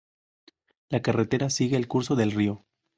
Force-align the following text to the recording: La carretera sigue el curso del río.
La 0.89 1.03
carretera 1.03 1.51
sigue 1.51 1.77
el 1.77 1.87
curso 1.87 2.15
del 2.15 2.31
río. 2.31 2.65